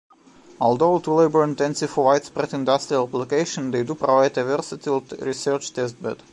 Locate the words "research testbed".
5.19-6.17